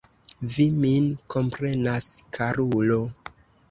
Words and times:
Vi 0.55 0.65
min 0.85 1.05
komprenas, 1.35 2.11
karulo? 2.41 3.03